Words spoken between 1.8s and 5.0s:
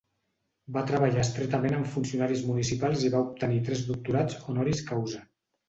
amb funcionaris municipals i va obtenir tres doctorats honoris